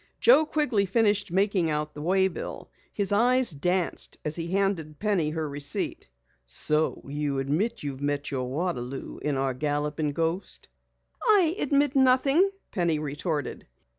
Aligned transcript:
Joe 0.19 0.47
Quigley 0.47 0.87
finished 0.87 1.31
making 1.31 1.69
out 1.69 1.93
the 1.93 2.01
way 2.01 2.27
bill. 2.27 2.71
His 2.91 3.11
eyes 3.11 3.51
danced 3.51 4.17
as 4.25 4.35
he 4.35 4.47
handed 4.47 4.97
Penny 4.97 5.29
her 5.29 5.47
receipt. 5.47 6.09
"So 6.43 7.03
you 7.07 7.37
admit 7.37 7.73
that 7.75 7.83
you've 7.83 8.01
met 8.01 8.31
your 8.31 8.49
Waterloo 8.49 9.19
in 9.21 9.37
our 9.37 9.53
Galloping 9.53 10.13
Ghost?" 10.13 10.69
"I 11.21 11.55
admit 11.59 11.95
nothing," 11.95 12.49
Penny 12.71 12.97
retorted. 12.97 13.67